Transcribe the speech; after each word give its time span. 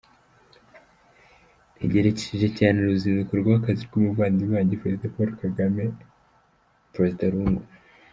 "Ntegereje 1.75 2.47
cyane 2.57 2.77
uruzinduko 2.79 3.31
rw’akazi 3.41 3.81
rw’umuvandimwe 3.89 4.53
wanjye 4.57 4.79
Perezida 4.81 5.13
Paul 5.15 5.29
Kagame" 5.43 5.83
Perezida 6.93 7.25
Lungu. 7.33 7.63